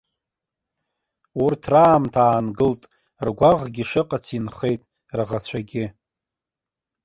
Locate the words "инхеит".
4.37-4.81